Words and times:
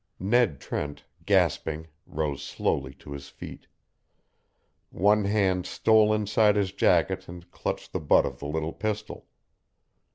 Ned 0.19 0.59
Trent, 0.59 1.03
gasping, 1.27 1.85
rose 2.07 2.41
slowly 2.41 2.95
to 2.95 3.11
his 3.11 3.29
feet. 3.29 3.67
One 4.89 5.25
hand 5.25 5.67
stole 5.67 6.11
inside 6.11 6.55
his 6.55 6.71
jacket 6.71 7.27
and 7.27 7.51
clutched 7.51 7.93
the 7.93 7.99
butt 7.99 8.25
of 8.25 8.39
the 8.39 8.47
little 8.47 8.73
pistol. 8.73 9.27